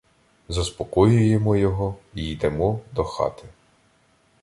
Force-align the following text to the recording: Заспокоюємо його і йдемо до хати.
Заспокоюємо 0.49 1.55
його 1.55 1.95
і 2.15 2.29
йдемо 2.31 2.81
до 2.93 3.03
хати. 3.03 3.43